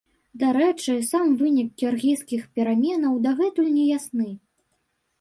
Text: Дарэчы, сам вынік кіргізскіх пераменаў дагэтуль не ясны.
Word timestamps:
Дарэчы, 0.43 0.95
сам 1.09 1.27
вынік 1.43 1.69
кіргізскіх 1.83 2.49
пераменаў 2.59 3.23
дагэтуль 3.29 3.73
не 3.79 3.89
ясны. 3.97 4.31